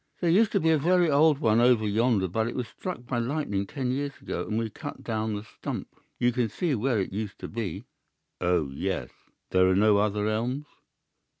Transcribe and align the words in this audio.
"'There 0.19 0.31
used 0.31 0.51
to 0.51 0.59
be 0.59 0.71
a 0.71 0.79
very 0.79 1.11
old 1.11 1.37
one 1.37 1.61
over 1.61 1.87
yonder 1.87 2.27
but 2.27 2.47
it 2.47 2.55
was 2.55 2.67
struck 2.67 3.05
by 3.05 3.19
lightning 3.19 3.67
ten 3.67 3.91
years 3.91 4.13
ago, 4.19 4.47
and 4.47 4.57
we 4.57 4.67
cut 4.67 5.03
down 5.03 5.35
the 5.35 5.43
stump.' 5.43 5.89
"'You 6.17 6.31
can 6.31 6.49
see 6.49 6.73
where 6.73 6.99
it 6.99 7.13
used 7.13 7.37
to 7.37 7.47
be?' 7.47 7.85
"'Oh, 8.39 8.71
yes.' 8.71 9.11
"'There 9.51 9.69
are 9.69 9.75
no 9.75 9.97
other 9.97 10.25
elms? 10.27 10.65